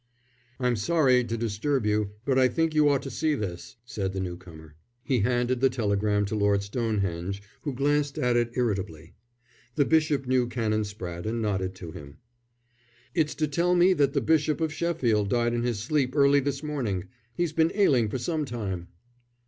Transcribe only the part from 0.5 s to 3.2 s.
"I'm sorry to disturb you, but I think you ought to